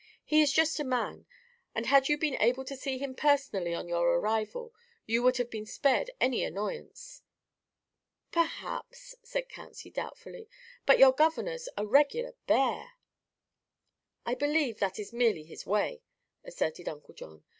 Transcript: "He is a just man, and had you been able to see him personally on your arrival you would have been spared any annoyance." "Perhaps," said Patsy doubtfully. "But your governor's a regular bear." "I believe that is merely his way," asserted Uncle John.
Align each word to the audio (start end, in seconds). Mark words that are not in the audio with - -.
"He 0.25 0.41
is 0.41 0.49
a 0.51 0.55
just 0.55 0.83
man, 0.83 1.27
and 1.75 1.85
had 1.85 2.09
you 2.09 2.17
been 2.17 2.33
able 2.39 2.65
to 2.65 2.75
see 2.75 2.97
him 2.97 3.13
personally 3.13 3.75
on 3.75 3.87
your 3.87 4.15
arrival 4.17 4.73
you 5.05 5.21
would 5.21 5.37
have 5.37 5.51
been 5.51 5.67
spared 5.67 6.09
any 6.19 6.43
annoyance." 6.43 7.21
"Perhaps," 8.31 9.13
said 9.21 9.47
Patsy 9.47 9.91
doubtfully. 9.91 10.49
"But 10.87 10.97
your 10.97 11.11
governor's 11.11 11.69
a 11.77 11.85
regular 11.85 12.33
bear." 12.47 12.93
"I 14.25 14.33
believe 14.33 14.79
that 14.79 14.97
is 14.97 15.13
merely 15.13 15.43
his 15.43 15.67
way," 15.67 16.01
asserted 16.43 16.89
Uncle 16.89 17.13
John. 17.13 17.43